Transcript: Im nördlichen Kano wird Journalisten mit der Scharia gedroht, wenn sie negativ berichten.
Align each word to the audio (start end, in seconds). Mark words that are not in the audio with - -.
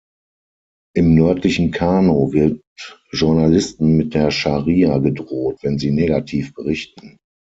Im 0.95 1.13
nördlichen 1.13 1.69
Kano 1.69 2.33
wird 2.33 2.59
Journalisten 3.11 3.97
mit 3.97 4.15
der 4.15 4.31
Scharia 4.31 4.97
gedroht, 4.97 5.59
wenn 5.61 5.77
sie 5.77 5.91
negativ 5.91 6.55
berichten. 6.55 7.17